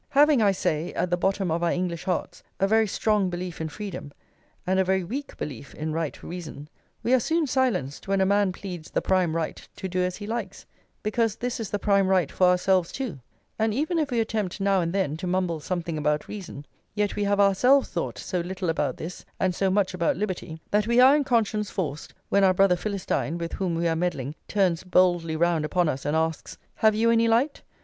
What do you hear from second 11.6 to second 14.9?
the prime right for ourselves too; and even if we attempt now